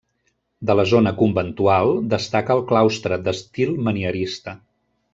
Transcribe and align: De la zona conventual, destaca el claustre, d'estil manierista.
De 0.69 0.75
la 0.79 0.85
zona 0.91 1.11
conventual, 1.19 1.93
destaca 2.15 2.57
el 2.57 2.65
claustre, 2.73 3.23
d'estil 3.29 3.79
manierista. 3.91 4.61